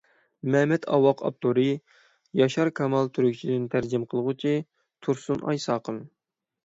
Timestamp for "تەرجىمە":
3.75-4.09